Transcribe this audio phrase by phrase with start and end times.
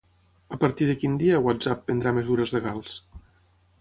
[0.55, 2.97] A partir de quin dia WhatsApp prendrà mesures legals?